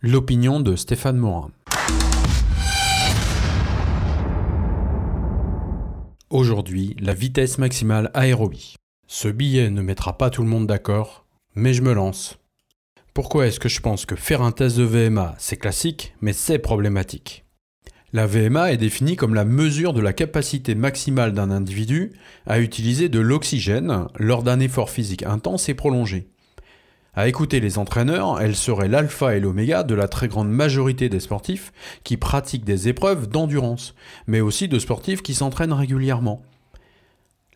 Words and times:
L'opinion 0.00 0.58
de 0.58 0.74
Stéphane 0.74 1.16
Morin. 1.16 1.52
Aujourd'hui, 6.30 6.96
la 6.98 7.14
vitesse 7.14 7.58
maximale 7.58 8.10
aérobie. 8.14 8.74
Ce 9.06 9.28
billet 9.28 9.70
ne 9.70 9.80
mettra 9.80 10.18
pas 10.18 10.30
tout 10.30 10.42
le 10.42 10.48
monde 10.48 10.66
d'accord, 10.66 11.24
mais 11.54 11.72
je 11.72 11.82
me 11.82 11.92
lance. 11.92 12.40
Pourquoi 13.14 13.46
est-ce 13.46 13.60
que 13.60 13.68
je 13.68 13.80
pense 13.80 14.06
que 14.06 14.16
faire 14.16 14.42
un 14.42 14.50
test 14.50 14.76
de 14.76 14.82
VMA, 14.82 15.36
c'est 15.38 15.56
classique, 15.56 16.14
mais 16.20 16.32
c'est 16.32 16.58
problématique? 16.58 17.44
La 18.14 18.26
VMA 18.26 18.72
est 18.72 18.78
définie 18.78 19.16
comme 19.16 19.34
la 19.34 19.44
mesure 19.44 19.92
de 19.92 20.00
la 20.00 20.14
capacité 20.14 20.74
maximale 20.74 21.34
d'un 21.34 21.50
individu 21.50 22.12
à 22.46 22.58
utiliser 22.58 23.10
de 23.10 23.20
l'oxygène 23.20 24.06
lors 24.16 24.42
d'un 24.42 24.60
effort 24.60 24.88
physique 24.88 25.24
intense 25.24 25.68
et 25.68 25.74
prolongé. 25.74 26.26
À 27.14 27.28
écouter 27.28 27.60
les 27.60 27.76
entraîneurs, 27.76 28.40
elle 28.40 28.56
serait 28.56 28.88
l'alpha 28.88 29.36
et 29.36 29.40
l'oméga 29.40 29.82
de 29.82 29.94
la 29.94 30.08
très 30.08 30.26
grande 30.26 30.48
majorité 30.48 31.10
des 31.10 31.20
sportifs 31.20 31.70
qui 32.02 32.16
pratiquent 32.16 32.64
des 32.64 32.88
épreuves 32.88 33.28
d'endurance, 33.28 33.94
mais 34.26 34.40
aussi 34.40 34.68
de 34.68 34.78
sportifs 34.78 35.20
qui 35.20 35.34
s'entraînent 35.34 35.74
régulièrement. 35.74 36.42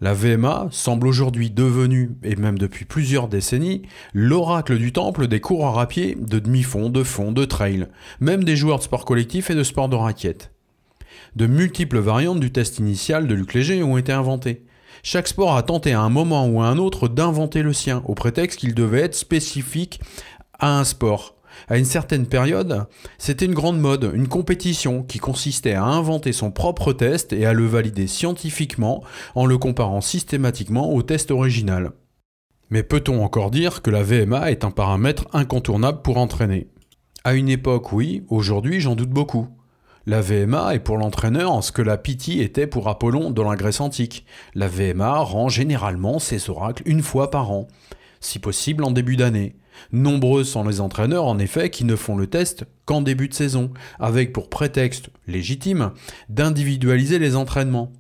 La 0.02 0.15
VMA 0.15 0.66
semble 0.73 1.06
aujourd'hui 1.06 1.48
devenue, 1.48 2.10
et 2.24 2.34
même 2.34 2.59
depuis 2.59 2.84
plusieurs 2.84 3.29
décennies, 3.29 3.83
l'oracle 4.12 4.77
du 4.77 4.93
temple 4.93 5.29
des 5.29 5.38
coureurs 5.38 5.79
à 5.79 5.87
pied, 5.87 6.19
de 6.20 6.41
demi-fond, 6.41 6.91
de 6.91 7.05
fond, 7.05 7.30
de 7.30 7.45
trail, 7.45 7.87
même 8.19 8.43
des 8.43 8.57
joueurs 8.57 8.79
de 8.79 8.83
sport 8.83 9.05
collectif 9.05 9.48
et 9.51 9.55
de 9.55 9.62
sport 9.62 9.88
de 9.88 9.95
raquette. 9.95 10.51
De 11.37 11.46
multiples 11.46 12.01
variantes 12.01 12.41
du 12.41 12.51
test 12.51 12.80
initial 12.80 13.29
de 13.29 13.34
Luc 13.37 13.55
Léger 13.55 13.84
ont 13.84 13.96
été 13.96 14.10
inventées. 14.10 14.65
Chaque 15.05 15.29
sport 15.29 15.57
a 15.57 15.62
tenté 15.62 15.93
à 15.93 16.01
un 16.01 16.10
moment 16.10 16.48
ou 16.48 16.60
à 16.60 16.66
un 16.66 16.79
autre 16.79 17.07
d'inventer 17.07 17.62
le 17.62 17.73
sien, 17.73 18.02
au 18.05 18.16
prétexte 18.16 18.59
qu'il 18.59 18.74
devait 18.74 19.02
être 19.02 19.15
spécifique 19.15 20.01
à 20.59 20.80
un 20.80 20.85
sport. 20.85 21.37
À 21.68 21.78
une 21.78 21.84
certaine 21.84 22.26
période, 22.26 22.86
c'était 23.18 23.46
une 23.46 23.54
grande 23.54 23.80
mode, 23.80 24.10
une 24.14 24.28
compétition 24.28 25.02
qui 25.02 25.18
consistait 25.18 25.74
à 25.74 25.84
inventer 25.84 26.32
son 26.32 26.50
propre 26.50 26.92
test 26.92 27.32
et 27.32 27.46
à 27.46 27.52
le 27.52 27.66
valider 27.66 28.06
scientifiquement 28.06 29.02
en 29.34 29.46
le 29.46 29.58
comparant 29.58 30.00
systématiquement 30.00 30.92
au 30.92 31.02
test 31.02 31.30
original. 31.30 31.92
Mais 32.70 32.82
peut-on 32.82 33.23
encore 33.23 33.50
dire 33.50 33.82
que 33.82 33.90
la 33.90 34.02
VMA 34.02 34.50
est 34.50 34.64
un 34.64 34.70
paramètre 34.70 35.26
incontournable 35.32 36.02
pour 36.02 36.16
entraîner? 36.16 36.68
À 37.24 37.34
une 37.34 37.48
époque, 37.48 37.92
oui, 37.92 38.24
aujourd'hui 38.28 38.80
j'en 38.80 38.96
doute 38.96 39.10
beaucoup. 39.10 39.48
La 40.06 40.20
VMA 40.20 40.74
est 40.74 40.80
pour 40.80 40.96
l'entraîneur 40.96 41.52
en 41.52 41.62
ce 41.62 41.70
que 41.70 41.82
la 41.82 41.96
PT 41.96 42.40
était 42.40 42.66
pour 42.66 42.88
Apollon 42.88 43.30
dans 43.30 43.48
la 43.48 43.56
Grèce 43.56 43.80
antique. 43.80 44.26
La 44.54 44.66
VMA 44.66 45.18
rend 45.18 45.48
généralement 45.48 46.18
ses 46.18 46.50
oracles 46.50 46.82
une 46.86 47.02
fois 47.02 47.30
par 47.30 47.52
an, 47.52 47.68
si 48.20 48.40
possible 48.40 48.82
en 48.82 48.90
début 48.90 49.16
d'année. 49.16 49.54
Nombreux 49.92 50.45
sont 50.45 50.65
les 50.65 50.80
entraîneurs 50.80 51.24
en 51.24 51.38
effet 51.38 51.70
qui 51.70 51.84
ne 51.84 51.96
font 51.96 52.16
le 52.16 52.26
test 52.26 52.65
qu'en 52.84 53.01
début 53.01 53.28
de 53.28 53.34
saison, 53.34 53.70
avec 53.98 54.32
pour 54.32 54.48
prétexte 54.48 55.10
légitime 55.26 55.92
d'individualiser 56.29 57.18
les 57.18 57.37
entraînements. 57.37 57.92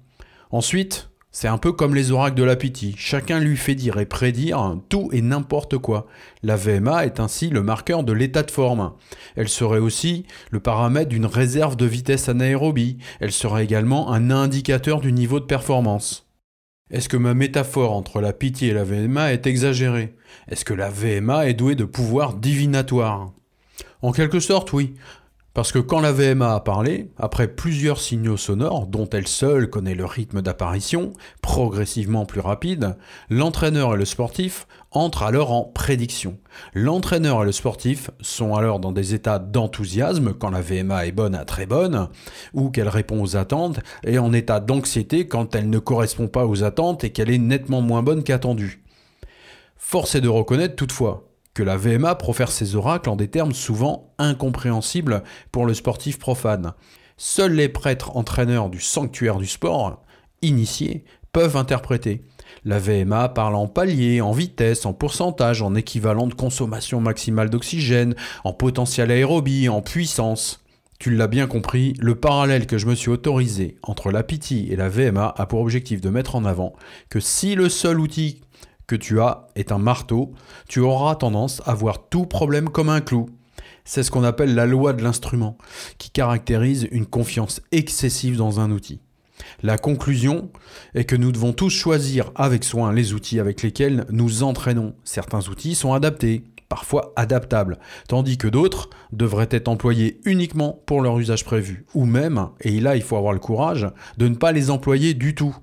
Ensuite, 0.50 1.08
c'est 1.34 1.48
un 1.48 1.56
peu 1.56 1.72
comme 1.72 1.94
les 1.94 2.10
oracles 2.10 2.36
de 2.36 2.42
la 2.42 2.56
pitié. 2.56 2.94
Chacun 2.98 3.40
lui 3.40 3.56
fait 3.56 3.74
dire 3.74 3.98
et 3.98 4.04
prédire 4.04 4.76
tout 4.90 5.08
et 5.12 5.22
n'importe 5.22 5.78
quoi. 5.78 6.06
La 6.42 6.56
VMA 6.56 7.06
est 7.06 7.20
ainsi 7.20 7.48
le 7.48 7.62
marqueur 7.62 8.04
de 8.04 8.12
l'état 8.12 8.42
de 8.42 8.50
forme. 8.50 8.92
Elle 9.34 9.48
serait 9.48 9.78
aussi 9.78 10.26
le 10.50 10.60
paramètre 10.60 11.08
d'une 11.08 11.24
réserve 11.24 11.76
de 11.76 11.86
vitesse 11.86 12.28
anaérobie. 12.28 12.98
Elle 13.18 13.32
serait 13.32 13.64
également 13.64 14.12
un 14.12 14.30
indicateur 14.30 15.00
du 15.00 15.10
niveau 15.10 15.40
de 15.40 15.46
performance. 15.46 16.28
Est-ce 16.92 17.08
que 17.08 17.16
ma 17.16 17.32
métaphore 17.32 17.92
entre 17.92 18.20
la 18.20 18.34
pitié 18.34 18.68
et 18.68 18.74
la 18.74 18.84
VMA 18.84 19.32
est 19.32 19.46
exagérée? 19.46 20.14
Est-ce 20.48 20.66
que 20.66 20.74
la 20.74 20.90
VMA 20.90 21.48
est 21.48 21.54
douée 21.54 21.74
de 21.74 21.86
pouvoirs 21.86 22.34
divinatoires? 22.34 23.32
En 24.02 24.12
quelque 24.12 24.40
sorte, 24.40 24.74
oui. 24.74 24.94
Parce 25.54 25.70
que 25.70 25.78
quand 25.78 26.00
la 26.00 26.12
VMA 26.12 26.54
a 26.54 26.60
parlé, 26.60 27.10
après 27.18 27.46
plusieurs 27.46 28.00
signaux 28.00 28.38
sonores 28.38 28.86
dont 28.86 29.08
elle 29.10 29.28
seule 29.28 29.68
connaît 29.68 29.94
le 29.94 30.06
rythme 30.06 30.40
d'apparition, 30.40 31.12
progressivement 31.42 32.24
plus 32.24 32.40
rapide, 32.40 32.96
l'entraîneur 33.28 33.94
et 33.94 33.98
le 33.98 34.06
sportif 34.06 34.66
entrent 34.92 35.24
alors 35.24 35.52
en 35.52 35.64
prédiction. 35.64 36.38
L'entraîneur 36.72 37.42
et 37.42 37.44
le 37.44 37.52
sportif 37.52 38.10
sont 38.22 38.54
alors 38.54 38.80
dans 38.80 38.92
des 38.92 39.12
états 39.12 39.38
d'enthousiasme 39.38 40.32
quand 40.32 40.50
la 40.50 40.62
VMA 40.62 41.06
est 41.06 41.12
bonne 41.12 41.34
à 41.34 41.44
très 41.44 41.66
bonne, 41.66 42.08
ou 42.54 42.70
qu'elle 42.70 42.88
répond 42.88 43.22
aux 43.22 43.36
attentes, 43.36 43.80
et 44.04 44.18
en 44.18 44.32
état 44.32 44.58
d'anxiété 44.58 45.28
quand 45.28 45.54
elle 45.54 45.68
ne 45.68 45.78
correspond 45.78 46.28
pas 46.28 46.46
aux 46.46 46.64
attentes 46.64 47.04
et 47.04 47.10
qu'elle 47.10 47.30
est 47.30 47.36
nettement 47.36 47.82
moins 47.82 48.02
bonne 48.02 48.24
qu'attendue. 48.24 48.82
Force 49.76 50.14
est 50.14 50.22
de 50.22 50.28
reconnaître 50.28 50.76
toutefois 50.76 51.31
que 51.54 51.62
la 51.62 51.76
VMA 51.76 52.14
profère 52.14 52.50
ses 52.50 52.76
oracles 52.76 53.10
en 53.10 53.16
des 53.16 53.28
termes 53.28 53.52
souvent 53.52 54.14
incompréhensibles 54.18 55.22
pour 55.50 55.66
le 55.66 55.74
sportif 55.74 56.18
profane. 56.18 56.72
Seuls 57.16 57.52
les 57.52 57.68
prêtres 57.68 58.16
entraîneurs 58.16 58.70
du 58.70 58.80
sanctuaire 58.80 59.36
du 59.36 59.46
sport, 59.46 60.02
initiés, 60.40 61.04
peuvent 61.32 61.56
interpréter. 61.56 62.22
La 62.64 62.78
VMA 62.78 63.30
parle 63.30 63.54
en 63.54 63.66
palier, 63.66 64.20
en 64.20 64.32
vitesse, 64.32 64.86
en 64.86 64.92
pourcentage, 64.92 65.62
en 65.62 65.74
équivalent 65.74 66.26
de 66.26 66.34
consommation 66.34 67.00
maximale 67.00 67.50
d'oxygène, 67.50 68.14
en 68.44 68.52
potentiel 68.52 69.10
aérobie, 69.10 69.68
en 69.68 69.82
puissance. 69.82 70.62
Tu 70.98 71.10
l'as 71.10 71.26
bien 71.26 71.48
compris, 71.48 71.94
le 71.98 72.14
parallèle 72.14 72.66
que 72.66 72.78
je 72.78 72.86
me 72.86 72.94
suis 72.94 73.10
autorisé 73.10 73.76
entre 73.82 74.12
la 74.12 74.22
PT 74.22 74.68
et 74.70 74.76
la 74.76 74.88
VMA 74.88 75.34
a 75.36 75.46
pour 75.46 75.60
objectif 75.60 76.00
de 76.00 76.10
mettre 76.10 76.36
en 76.36 76.44
avant 76.44 76.74
que 77.08 77.18
si 77.18 77.56
le 77.56 77.68
seul 77.68 77.98
outil 77.98 78.40
tu 78.94 79.20
as 79.20 79.48
est 79.54 79.72
un 79.72 79.78
marteau, 79.78 80.32
tu 80.68 80.80
auras 80.80 81.14
tendance 81.16 81.62
à 81.66 81.74
voir 81.74 82.08
tout 82.08 82.26
problème 82.26 82.68
comme 82.68 82.88
un 82.88 83.00
clou. 83.00 83.28
C'est 83.84 84.02
ce 84.02 84.10
qu'on 84.10 84.24
appelle 84.24 84.54
la 84.54 84.66
loi 84.66 84.92
de 84.92 85.02
l'instrument, 85.02 85.58
qui 85.98 86.10
caractérise 86.10 86.88
une 86.92 87.06
confiance 87.06 87.60
excessive 87.72 88.36
dans 88.36 88.60
un 88.60 88.70
outil. 88.70 89.00
La 89.62 89.78
conclusion 89.78 90.50
est 90.94 91.04
que 91.04 91.16
nous 91.16 91.32
devons 91.32 91.52
tous 91.52 91.70
choisir 91.70 92.30
avec 92.34 92.64
soin 92.64 92.92
les 92.92 93.12
outils 93.12 93.40
avec 93.40 93.62
lesquels 93.62 94.06
nous 94.10 94.42
entraînons. 94.42 94.94
Certains 95.04 95.48
outils 95.48 95.74
sont 95.74 95.94
adaptés, 95.94 96.44
parfois 96.68 97.12
adaptables, 97.16 97.78
tandis 98.08 98.38
que 98.38 98.48
d'autres 98.48 98.88
devraient 99.12 99.48
être 99.50 99.68
employés 99.68 100.20
uniquement 100.24 100.80
pour 100.86 101.02
leur 101.02 101.18
usage 101.18 101.44
prévu, 101.44 101.84
ou 101.94 102.06
même, 102.06 102.48
et 102.60 102.80
là 102.80 102.96
il 102.96 103.02
faut 103.02 103.16
avoir 103.16 103.32
le 103.32 103.40
courage, 103.40 103.86
de 104.16 104.28
ne 104.28 104.36
pas 104.36 104.52
les 104.52 104.70
employer 104.70 105.12
du 105.14 105.34
tout. 105.34 105.54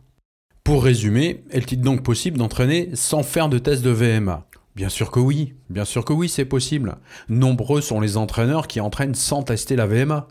Pour 0.70 0.84
résumer, 0.84 1.44
est-il 1.50 1.82
donc 1.82 2.04
possible 2.04 2.38
d'entraîner 2.38 2.92
sans 2.94 3.24
faire 3.24 3.50
de 3.50 3.58
test 3.58 3.84
de 3.84 3.90
VMA 3.90 4.46
Bien 4.76 4.88
sûr 4.88 5.10
que 5.10 5.20
oui, 5.20 5.56
bien 5.72 5.84
sûr 5.84 6.06
que 6.06 6.14
oui, 6.14 6.30
c'est 6.30 6.46
possible. 6.46 6.98
Nombreux 7.28 7.82
sont 7.82 8.00
les 8.00 8.18
entraîneurs 8.18 8.68
qui 8.68 8.80
entraînent 8.80 9.16
sans 9.16 9.42
tester 9.42 9.76
la 9.76 9.88
VMA. 9.88 10.28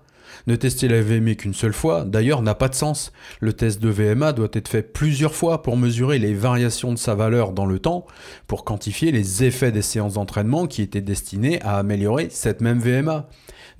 Ne 0.47 0.54
tester 0.54 0.87
la 0.87 1.03
VMA 1.03 1.34
qu'une 1.34 1.54
seule 1.54 1.72
fois, 1.72 2.04
d'ailleurs, 2.04 2.43
n'a 2.43 2.54
pas 2.54 2.69
de 2.69 2.77
sens. 2.77 3.12
Le 3.41 3.53
test 3.53 3.82
de 3.82 3.88
VMA 3.88 4.32
doit 4.32 4.47
être 4.53 4.69
fait 4.69 4.84
plusieurs 4.84 5.34
fois 5.34 5.60
pour 5.60 5.77
mesurer 5.77 6.21
les 6.21 6.34
variations 6.34 6.93
de 6.93 6.98
sa 6.98 7.16
valeur 7.16 7.50
dans 7.50 7.66
le 7.66 7.81
temps, 7.81 8.06
pour 8.47 8.65
quantifier 8.65 9.10
les 9.10 9.43
effets 9.43 9.72
des 9.72 9.82
séances 9.82 10.15
d'entraînement 10.15 10.69
qui 10.69 10.82
étaient 10.82 11.00
destinées 11.00 11.60
à 11.62 11.78
améliorer 11.78 12.28
cette 12.31 12.60
même 12.60 12.78
VMA. 12.78 13.28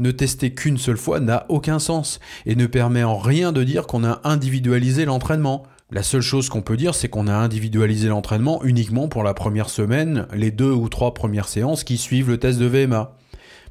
Ne 0.01 0.11
tester 0.11 0.53
qu'une 0.55 0.79
seule 0.79 0.97
fois 0.97 1.21
n'a 1.21 1.47
aucun 1.51 1.79
sens 1.79 2.19
et 2.47 2.57
ne 2.57 2.67
permet 2.67 3.05
en 3.05 3.17
rien 3.17 3.53
de 3.53 3.63
dire 3.63 3.87
qu'on 3.87 4.03
a 4.03 4.21
individualisé 4.25 5.05
l'entraînement. 5.05 5.63
La 5.91 6.03
seule 6.03 6.21
chose 6.21 6.51
qu'on 6.51 6.61
peut 6.61 6.77
dire, 6.77 6.95
c'est 6.95 7.09
qu'on 7.09 7.29
a 7.29 7.33
individualisé 7.33 8.09
l'entraînement 8.09 8.63
uniquement 8.63 9.09
pour 9.09 9.23
la 9.23 9.33
première 9.33 9.71
semaine, 9.71 10.27
les 10.35 10.51
deux 10.51 10.71
ou 10.71 10.91
trois 10.91 11.15
premières 11.15 11.49
séances 11.49 11.83
qui 11.83 11.97
suivent 11.97 12.29
le 12.29 12.39
test 12.39 12.59
de 12.59 12.67
VMA. 12.67 13.15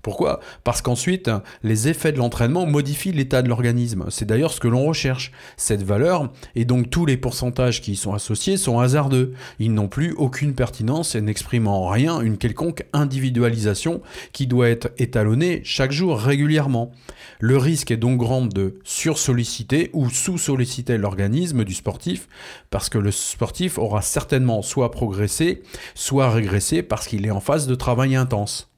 Pourquoi? 0.01 0.39
Parce 0.63 0.81
qu'ensuite, 0.81 1.29
les 1.63 1.87
effets 1.87 2.11
de 2.11 2.17
l'entraînement 2.17 2.65
modifient 2.65 3.11
l'état 3.11 3.41
de 3.41 3.49
l'organisme. 3.49 4.05
C'est 4.09 4.25
d'ailleurs 4.25 4.51
ce 4.51 4.59
que 4.59 4.67
l'on 4.67 4.85
recherche. 4.85 5.31
Cette 5.57 5.83
valeur, 5.83 6.31
et 6.55 6.65
donc 6.65 6.89
tous 6.89 7.05
les 7.05 7.17
pourcentages 7.17 7.81
qui 7.81 7.93
y 7.93 7.95
sont 7.95 8.13
associés, 8.13 8.57
sont 8.57 8.79
hasardeux. 8.79 9.33
Ils 9.59 9.73
n'ont 9.73 9.87
plus 9.87 10.13
aucune 10.13 10.53
pertinence 10.53 11.15
et 11.15 11.21
n'expriment 11.21 11.67
en 11.67 11.87
rien 11.87 12.21
une 12.21 12.37
quelconque 12.37 12.85
individualisation 12.93 14.01
qui 14.31 14.47
doit 14.47 14.69
être 14.69 14.89
étalonnée 14.97 15.61
chaque 15.63 15.91
jour 15.91 16.19
régulièrement. 16.19 16.91
Le 17.39 17.57
risque 17.57 17.91
est 17.91 17.97
donc 17.97 18.17
grand 18.17 18.45
de 18.45 18.79
sursolliciter 18.83 19.89
ou 19.93 20.09
sous-solliciter 20.09 20.97
l'organisme 20.97 21.63
du 21.63 21.73
sportif 21.73 22.27
parce 22.69 22.89
que 22.89 22.97
le 22.97 23.11
sportif 23.11 23.77
aura 23.77 24.01
certainement 24.01 24.61
soit 24.61 24.91
progressé, 24.91 25.61
soit 25.95 26.31
régressé 26.31 26.83
parce 26.83 27.07
qu'il 27.07 27.25
est 27.25 27.31
en 27.31 27.39
phase 27.39 27.67
de 27.67 27.75
travail 27.75 28.15
intense. 28.15 28.71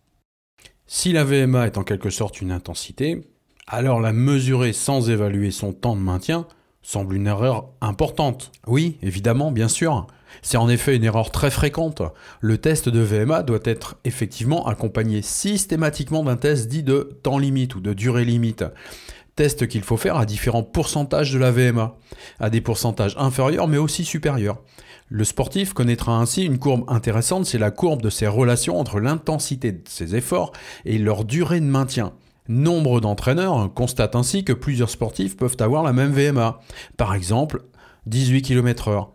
Si 0.92 1.14
la 1.14 1.24
VMA 1.24 1.68
est 1.68 1.78
en 1.78 1.84
quelque 1.84 2.10
sorte 2.10 2.42
une 2.42 2.52
intensité, 2.52 3.22
alors 3.68 4.02
la 4.02 4.12
mesurer 4.12 4.74
sans 4.74 5.12
évaluer 5.12 5.52
son 5.52 5.72
temps 5.72 5.96
de 5.96 6.02
maintien 6.02 6.48
semble 6.82 7.16
une 7.16 7.28
erreur 7.28 7.70
importante. 7.80 8.52
Oui, 8.66 8.98
évidemment, 9.04 9.52
bien 9.52 9.68
sûr. 9.68 10.08
C'est 10.42 10.58
en 10.58 10.68
effet 10.68 10.96
une 10.96 11.04
erreur 11.04 11.30
très 11.30 11.52
fréquente. 11.52 12.02
Le 12.42 12.58
test 12.58 12.90
de 12.90 13.02
VMA 13.02 13.44
doit 13.44 13.60
être 13.66 13.98
effectivement 14.04 14.66
accompagné 14.66 15.22
systématiquement 15.22 16.24
d'un 16.24 16.38
test 16.38 16.68
dit 16.68 16.82
de 16.82 17.20
temps 17.22 17.38
limite 17.38 17.76
ou 17.76 17.82
de 17.82 17.94
durée 17.94 18.26
limite. 18.26 18.66
Test 19.40 19.70
qu'il 19.70 19.84
faut 19.84 19.96
faire 19.96 20.18
à 20.18 20.26
différents 20.26 20.64
pourcentages 20.64 21.32
de 21.32 21.40
la 21.40 21.50
VMA, 21.50 21.96
à 22.42 22.50
des 22.50 22.60
pourcentages 22.60 23.16
inférieurs 23.18 23.70
mais 23.70 23.78
aussi 23.78 24.04
supérieurs. 24.04 24.62
Le 25.08 25.24
sportif 25.24 25.72
connaîtra 25.72 26.12
ainsi 26.20 26.44
une 26.44 26.60
courbe 26.60 26.84
intéressante, 26.90 27.46
c'est 27.46 27.58
la 27.58 27.72
courbe 27.72 28.02
de 28.02 28.10
ses 28.10 28.28
relations 28.28 28.78
entre 28.78 29.00
l'intensité 29.00 29.72
de 29.72 29.84
ses 29.88 30.18
efforts 30.18 30.52
et 30.84 30.98
leur 30.98 31.24
durée 31.24 31.62
de 31.62 31.66
maintien. 31.66 32.12
Nombre 32.50 33.00
d'entraîneurs 33.00 33.74
constatent 33.74 34.18
ainsi 34.18 34.44
que 34.44 34.52
plusieurs 34.52 34.90
sportifs 34.90 35.38
peuvent 35.38 35.56
avoir 35.62 35.84
la 35.84 35.94
même 35.94 36.12
VMA, 36.12 36.60
par 36.98 37.16
exemple 37.16 37.64
18 38.08 38.42
km/h. 38.42 39.08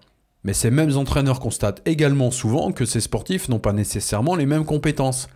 Mais 0.42 0.54
ces 0.54 0.70
mêmes 0.70 0.96
entraîneurs 0.96 1.38
constatent 1.38 1.82
également 1.84 2.30
souvent 2.30 2.72
que 2.72 2.86
ces 2.86 3.00
sportifs 3.00 3.50
n'ont 3.50 3.58
pas 3.58 3.74
nécessairement 3.74 4.36
les 4.36 4.46
mêmes 4.46 4.64
compétences. 4.64 5.28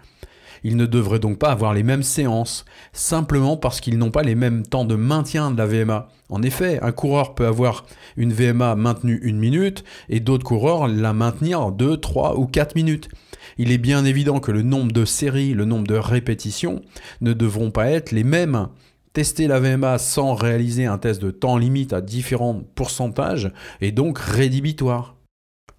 Ils 0.64 0.76
ne 0.76 0.87
devraient 0.87 1.19
donc 1.19 1.38
pas 1.38 1.50
avoir 1.50 1.75
les 1.75 1.82
mêmes 1.82 2.02
séances, 2.02 2.64
simplement 2.93 3.56
parce 3.56 3.81
qu'ils 3.81 3.99
n'ont 3.99 4.10
pas 4.10 4.22
les 4.22 4.34
mêmes 4.34 4.66
temps 4.66 4.84
de 4.84 4.94
maintien 4.94 5.50
de 5.50 5.58
la 5.58 5.66
VMA. 5.66 6.08
En 6.28 6.43
effet, 6.43 6.78
un 6.82 6.93
coureur 6.93 7.34
peut 7.34 7.46
avoir 7.46 7.87
une 8.16 8.32
VMA 8.32 8.75
maintenue 8.75 9.20
une 9.22 9.38
minute 9.38 9.84
et 10.08 10.20
d'autres 10.20 10.44
coureurs 10.44 10.88
la 10.88 11.12
maintenir 11.12 11.72
2, 11.72 11.96
3 11.96 12.38
ou 12.38 12.46
4 12.46 12.75
minutes. 12.75 13.08
Il 13.56 13.72
est 13.72 13.78
bien 13.78 14.05
évident 14.05 14.40
que 14.40 14.52
le 14.52 14.62
nombre 14.62 14.93
de 14.93 15.05
séries, 15.05 15.55
le 15.55 15.64
nombre 15.64 15.87
de 15.87 15.96
répétitions 15.96 16.82
ne 17.20 17.32
devront 17.32 17.70
pas 17.70 17.90
être 17.90 18.12
les 18.12 18.25
mêmes. 18.25 18.69
Tester 19.12 19.46
la 19.46 19.58
VMA 19.58 19.99
sans 19.99 20.34
réaliser 20.34 20.87
un 20.87 20.99
test 20.99 21.20
de 21.22 21.31
temps 21.31 21.56
limite 21.56 21.93
à 21.93 22.00
différents 22.00 22.62
pourcentages 22.75 23.50
est 23.81 23.93
donc 23.93 24.19
rédhibitoire. 24.19 25.16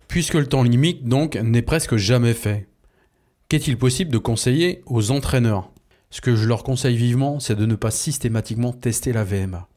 Puisque 0.07 0.33
le 0.33 0.47
temps 0.47 0.63
limite 0.63 1.07
donc 1.07 1.35
n'est 1.35 1.61
presque 1.61 1.95
jamais 1.95 2.33
fait. 2.33 2.68
Qu'est-il 3.49 3.79
possible 3.79 4.11
de 4.11 4.19
conseiller 4.19 4.83
aux 4.85 5.09
entraîneurs? 5.09 5.71
Ce 6.11 6.21
que 6.21 6.35
je 6.35 6.47
leur 6.47 6.61
conseille 6.61 6.95
vivement, 6.95 7.39
c'est 7.39 7.55
de 7.55 7.65
ne 7.65 7.73
pas 7.73 7.89
systématiquement 7.89 8.73
tester 8.73 9.11
la 9.11 9.23
VMA. 9.23 9.67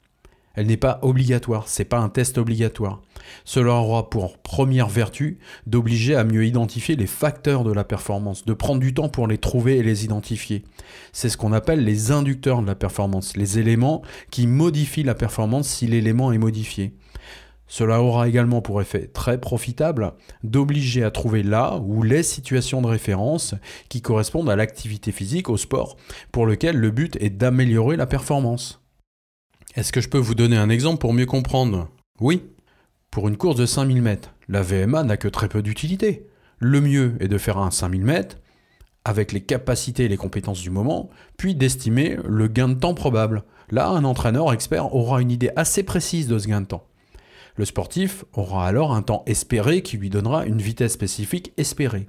Elle 0.55 0.67
n'est 0.67 0.77
pas 0.77 0.99
obligatoire, 1.01 1.69
c'est 1.69 1.87
pas 1.87 1.99
un 1.99 2.11
test 2.11 2.37
obligatoire. 2.37 3.01
Cela 3.47 3.73
aura 3.73 4.11
pour 4.11 4.37
première 4.37 4.91
vertu 4.91 5.39
d'obliger 5.67 6.15
à 6.15 6.25
mieux 6.25 6.45
identifier 6.45 6.97
les 6.97 7.07
facteurs 7.07 7.65
de 7.65 7.73
la 7.73 7.85
performance, 7.85 8.45
de 8.45 8.53
prendre 8.53 8.81
du 8.81 8.93
temps 8.93 9.09
pour 9.09 9.27
les 9.27 9.39
trouver 9.39 9.79
et 9.79 9.83
les 9.83 10.05
identifier. 10.05 10.65
C'est 11.15 11.31
ce 11.31 11.39
qu'on 11.39 11.55
appelle 11.55 11.83
les 11.83 12.11
inducteurs 12.11 12.61
de 12.61 12.67
la 12.67 12.75
performance, 12.75 13.39
les 13.39 13.59
éléments 13.59 14.03
qui 14.31 14.47
modifient 14.47 15.03
la 15.03 15.15
performance 15.15 15.67
si 15.67 15.87
l'élément 15.87 16.31
est 16.31 16.37
modifié. 16.37 16.93
Cela 17.73 18.03
aura 18.03 18.29
également 18.29 18.61
pour 18.61 18.83
effet 18.83 19.07
très 19.07 19.41
profitable 19.41 20.13
d'obliger 20.45 21.05
à 21.05 21.11
trouver 21.11 21.43
là 21.43 21.79
ou 21.83 22.03
les 22.03 22.23
situations 22.23 22.83
de 22.83 22.87
référence 22.87 23.55
qui 23.89 24.03
correspondent 24.03 24.51
à 24.51 24.57
l'activité 24.57 25.11
physique, 25.11 25.49
au 25.49 25.57
sport, 25.57 25.97
pour 26.33 26.45
lequel 26.45 26.77
le 26.77 26.91
but 26.91 27.17
est 27.19 27.31
d'améliorer 27.31 27.97
la 27.97 28.05
performance. 28.05 28.83
Est-ce 29.75 29.91
que 29.91 30.03
je 30.03 30.11
peux 30.11 30.19
vous 30.19 30.35
donner 30.35 30.59
un 30.59 30.69
exemple 30.69 30.99
pour 30.99 31.15
mieux 31.15 31.25
comprendre? 31.25 31.89
Oui. 32.21 32.43
Pour 33.11 33.27
une 33.27 33.39
course 33.39 33.57
de 33.57 33.65
5000 33.65 34.03
mètres, 34.03 34.35
la 34.51 34.61
VMA 34.61 35.03
n'a 35.05 35.17
que 35.17 35.29
très 35.29 35.49
peu 35.49 35.63
d'utilité. 35.63 36.27
Le 36.59 36.83
mieux 36.83 37.17
est 37.21 37.29
de 37.29 37.39
faire 37.39 37.57
un 37.57 37.71
5000 37.71 38.05
mètres 38.05 38.37
avec 39.07 39.33
les 39.33 39.41
capacités 39.41 40.05
et 40.05 40.09
les 40.09 40.19
compétences 40.19 40.61
du 40.61 40.69
moment, 40.69 41.09
puis 41.39 41.55
d'estimer 41.55 42.19
le 42.29 42.49
gain 42.49 42.69
de 42.69 42.75
temps 42.75 42.93
probable. 42.93 43.45
Là, 43.71 43.89
un 43.89 44.05
entraîneur 44.05 44.53
expert 44.53 44.95
aura 44.95 45.23
une 45.23 45.31
idée 45.31 45.53
assez 45.57 45.83
précise 45.85 46.29
de 46.29 46.39
ce 46.39 46.49
gain 46.49 46.61
de 46.61 46.67
temps. 46.67 46.87
Le 47.57 47.65
sportif 47.65 48.25
aura 48.33 48.67
alors 48.67 48.95
un 48.95 49.03
temps 49.03 49.23
espéré 49.27 49.83
qui 49.83 49.99
lui 49.99 50.11
donnera 50.11 50.47
une 50.47 50.63
vitesse 50.63 50.93
spécifique 50.93 51.53
espérée. 51.57 52.07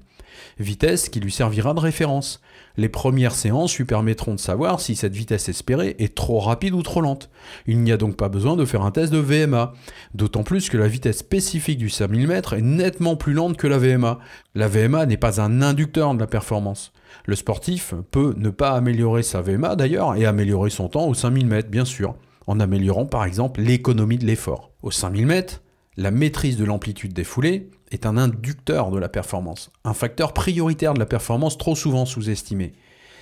Vitesse 0.60 1.10
qui 1.10 1.20
lui 1.20 1.32
servira 1.32 1.74
de 1.74 1.80
référence. 1.80 2.42
Les 2.78 2.90
premières 2.90 3.36
séances 3.36 3.78
lui 3.78 3.86
permettront 3.86 4.34
de 4.34 4.40
savoir 4.40 4.80
si 4.80 4.96
cette 4.96 5.16
vitesse 5.16 5.50
espérée 5.50 5.96
est 6.00 6.16
trop 6.16 6.40
rapide 6.40 6.74
ou 6.74 6.82
trop 6.82 7.02
lente. 7.02 7.30
Il 7.68 7.80
n'y 7.80 7.92
a 7.92 7.98
donc 7.98 8.16
pas 8.16 8.30
besoin 8.30 8.56
de 8.56 8.66
faire 8.66 8.84
un 8.84 8.92
test 8.92 9.12
de 9.12 9.20
VMA, 9.20 9.74
d'autant 10.14 10.44
plus 10.44 10.70
que 10.70 10.78
la 10.78 10.88
vitesse 10.88 11.20
spécifique 11.20 11.78
du 11.78 11.90
5000 11.90 12.32
m 12.32 12.42
est 12.52 12.62
nettement 12.62 13.16
plus 13.16 13.34
lente 13.34 13.58
que 13.58 13.68
la 13.68 13.78
VMA. 13.78 14.20
La 14.56 14.68
VMA 14.68 15.06
n'est 15.06 15.18
pas 15.18 15.42
un 15.42 15.62
inducteur 15.62 16.14
de 16.14 16.20
la 16.20 16.28
performance. 16.28 16.94
Le 17.26 17.36
sportif 17.36 17.94
peut 18.12 18.34
ne 18.38 18.50
pas 18.50 18.72
améliorer 18.72 19.24
sa 19.24 19.42
VMA 19.42 19.76
d'ailleurs 19.76 20.16
et 20.16 20.26
améliorer 20.26 20.70
son 20.70 20.88
temps 20.90 21.08
au 21.08 21.14
5000 21.14 21.52
m 21.52 21.62
bien 21.70 21.86
sûr 21.86 22.16
en 22.48 22.60
améliorant 22.60 23.06
par 23.06 23.26
exemple 23.26 23.62
l'économie 23.62 24.18
de 24.18 24.26
l'effort. 24.26 24.72
Au 24.82 24.92
5000 24.92 25.26
mètres, 25.26 25.62
la 25.98 26.12
maîtrise 26.12 26.58
de 26.58 26.66
l'amplitude 26.66 27.14
des 27.14 27.24
foulées 27.24 27.70
est 27.92 28.06
un 28.06 28.18
inducteur 28.18 28.90
de 28.90 28.98
la 28.98 29.10
performance, 29.10 29.72
un 29.84 29.94
facteur 29.94 30.34
prioritaire 30.34 30.94
de 30.94 31.00
la 31.00 31.06
performance 31.06 31.58
trop 31.58 31.76
souvent 31.76 32.06
sous-estimé. 32.06 32.74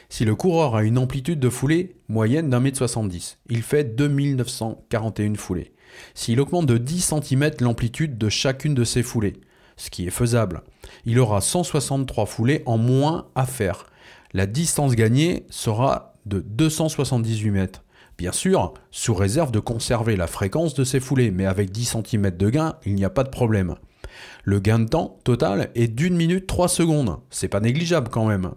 Si 0.10 0.26
le 0.26 0.36
coureur 0.36 0.76
a 0.76 0.84
une 0.84 0.98
amplitude 0.98 1.40
de 1.40 1.50
foulée 1.50 1.96
moyenne 2.10 2.50
d'un 2.50 2.60
mètre 2.60 2.78
70, 2.78 3.38
il 3.50 3.62
fait 3.62 3.96
2941 3.96 5.36
foulées. 5.36 5.74
S'il 6.14 6.40
augmente 6.40 6.66
de 6.66 6.78
10 6.78 7.14
cm 7.22 7.52
l'amplitude 7.60 8.18
de 8.18 8.30
chacune 8.30 8.74
de 8.74 8.84
ses 8.84 9.04
foulées, 9.04 9.38
ce 9.78 9.90
qui 9.90 10.06
est 10.06 10.12
faisable, 10.12 10.64
il 11.06 11.20
aura 11.20 11.42
163 11.42 12.26
foulées 12.26 12.62
en 12.66 12.78
moins 12.78 13.28
à 13.36 13.46
faire. 13.46 13.86
La 14.34 14.46
distance 14.46 14.96
gagnée 14.96 15.46
sera 15.50 16.14
de 16.26 16.40
278 16.40 17.52
mètres. 17.52 17.84
Bien 18.22 18.32
sûr, 18.32 18.76
sous 18.92 19.16
réserve 19.16 19.50
de 19.50 19.60
conserver 19.60 20.16
la 20.16 20.28
fréquence 20.28 20.76
de 20.76 20.84
ces 20.84 21.00
foulées, 21.00 21.32
mais 21.32 21.48
avec 21.48 21.72
10 21.72 21.96
cm 22.06 22.30
de 22.30 22.50
gain, 22.52 22.76
il 22.86 22.94
n'y 22.94 23.04
a 23.04 23.10
pas 23.10 23.24
de 23.24 23.32
problème. 23.32 23.74
Le 24.44 24.60
gain 24.60 24.78
de 24.78 24.88
temps 24.88 25.18
total 25.24 25.72
est 25.74 25.88
d'une 25.88 26.16
minute 26.16 26.46
3 26.46 26.68
secondes, 26.68 27.18
c'est 27.32 27.48
pas 27.48 27.60
négligeable 27.60 28.10
quand 28.12 28.28
même. 28.28 28.52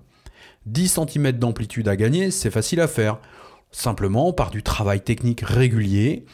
10 0.66 0.98
cm 1.08 1.32
d'amplitude 1.32 1.88
à 1.88 1.96
gagner, 1.96 2.30
c'est 2.30 2.50
facile 2.50 2.78
à 2.82 2.86
faire, 2.86 3.20
simplement 3.70 4.34
par 4.34 4.50
du 4.50 4.62
travail 4.62 5.00
technique 5.00 5.40
régulier 5.40 6.26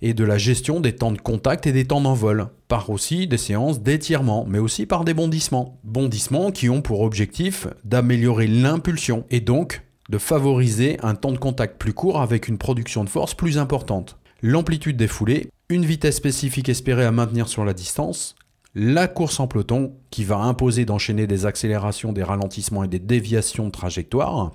et 0.00 0.14
de 0.14 0.24
la 0.24 0.38
gestion 0.38 0.80
des 0.80 0.96
temps 0.96 1.12
de 1.12 1.20
contact 1.20 1.66
et 1.66 1.72
des 1.72 1.84
temps 1.84 2.00
d'envol, 2.00 2.48
par 2.68 2.88
aussi 2.88 3.26
des 3.26 3.36
séances 3.36 3.82
d'étirement, 3.82 4.46
mais 4.48 4.60
aussi 4.60 4.86
par 4.86 5.04
des 5.04 5.12
bondissements. 5.12 5.78
Bondissements 5.84 6.52
qui 6.52 6.70
ont 6.70 6.80
pour 6.80 7.02
objectif 7.02 7.66
d'améliorer 7.84 8.46
l'impulsion 8.46 9.26
et 9.28 9.40
donc 9.40 9.82
de 10.08 10.18
favoriser 10.18 10.98
un 11.02 11.14
temps 11.14 11.32
de 11.32 11.38
contact 11.38 11.78
plus 11.78 11.92
court 11.92 12.20
avec 12.20 12.48
une 12.48 12.58
production 12.58 13.04
de 13.04 13.08
force 13.08 13.34
plus 13.34 13.58
importante. 13.58 14.18
L'amplitude 14.42 14.96
des 14.96 15.08
foulées, 15.08 15.50
une 15.68 15.84
vitesse 15.84 16.16
spécifique 16.16 16.68
espérée 16.68 17.04
à 17.04 17.12
maintenir 17.12 17.48
sur 17.48 17.64
la 17.64 17.74
distance, 17.74 18.34
la 18.74 19.08
course 19.08 19.40
en 19.40 19.48
peloton 19.48 19.94
qui 20.10 20.24
va 20.24 20.36
imposer 20.38 20.84
d'enchaîner 20.84 21.26
des 21.26 21.46
accélérations, 21.46 22.12
des 22.12 22.22
ralentissements 22.22 22.84
et 22.84 22.88
des 22.88 22.98
déviations 22.98 23.66
de 23.66 23.72
trajectoire, 23.72 24.52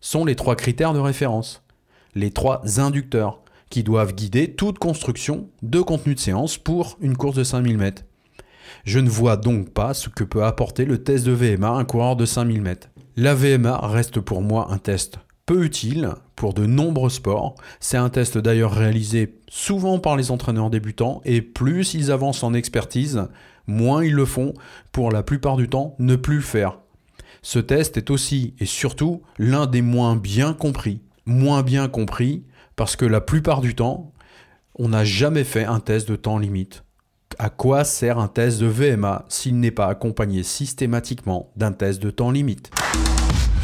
sont 0.00 0.24
les 0.24 0.36
trois 0.36 0.56
critères 0.56 0.94
de 0.94 0.98
référence, 0.98 1.62
les 2.14 2.30
trois 2.30 2.80
inducteurs 2.80 3.42
qui 3.70 3.82
doivent 3.82 4.14
guider 4.14 4.54
toute 4.54 4.78
construction 4.78 5.48
de 5.62 5.80
contenu 5.80 6.14
de 6.14 6.20
séance 6.20 6.56
pour 6.56 6.96
une 7.00 7.16
course 7.16 7.36
de 7.36 7.44
5000 7.44 7.76
mètres. 7.76 8.02
Je 8.84 9.00
ne 9.00 9.08
vois 9.08 9.36
donc 9.36 9.70
pas 9.70 9.94
ce 9.94 10.08
que 10.08 10.24
peut 10.24 10.44
apporter 10.44 10.84
le 10.84 11.02
test 11.02 11.26
de 11.26 11.32
VMA 11.32 11.68
à 11.68 11.72
un 11.72 11.84
coureur 11.84 12.16
de 12.16 12.24
5000 12.24 12.62
mètres. 12.62 12.88
La 13.18 13.34
VMA 13.34 13.78
reste 13.78 14.20
pour 14.20 14.42
moi 14.42 14.66
un 14.70 14.76
test 14.76 15.20
peu 15.46 15.64
utile 15.64 16.10
pour 16.34 16.52
de 16.52 16.66
nombreux 16.66 17.08
sports. 17.08 17.54
C'est 17.80 17.96
un 17.96 18.10
test 18.10 18.36
d'ailleurs 18.36 18.72
réalisé 18.72 19.38
souvent 19.48 19.98
par 19.98 20.16
les 20.16 20.30
entraîneurs 20.30 20.68
débutants 20.68 21.22
et 21.24 21.40
plus 21.40 21.94
ils 21.94 22.12
avancent 22.12 22.42
en 22.42 22.52
expertise, 22.52 23.26
moins 23.66 24.04
ils 24.04 24.12
le 24.12 24.26
font 24.26 24.52
pour 24.92 25.10
la 25.10 25.22
plupart 25.22 25.56
du 25.56 25.66
temps 25.66 25.94
ne 25.98 26.14
plus 26.14 26.36
le 26.36 26.42
faire. 26.42 26.80
Ce 27.40 27.58
test 27.58 27.96
est 27.96 28.10
aussi 28.10 28.52
et 28.58 28.66
surtout 28.66 29.22
l'un 29.38 29.64
des 29.64 29.80
moins 29.80 30.14
bien 30.14 30.52
compris. 30.52 31.00
Moins 31.24 31.62
bien 31.62 31.88
compris 31.88 32.44
parce 32.76 32.96
que 32.96 33.06
la 33.06 33.22
plupart 33.22 33.62
du 33.62 33.74
temps, 33.74 34.12
on 34.74 34.90
n'a 34.90 35.04
jamais 35.04 35.44
fait 35.44 35.64
un 35.64 35.80
test 35.80 36.06
de 36.06 36.16
temps 36.16 36.36
limite. 36.36 36.84
À 37.38 37.48
quoi 37.48 37.84
sert 37.84 38.18
un 38.18 38.28
test 38.28 38.60
de 38.60 38.66
VMA 38.66 39.24
s'il 39.30 39.58
n'est 39.58 39.70
pas 39.70 39.86
accompagné 39.86 40.42
systématiquement 40.42 41.50
d'un 41.56 41.72
test 41.72 42.02
de 42.02 42.10
temps 42.10 42.30
limite? 42.30 42.70
Yeah. 42.96 43.55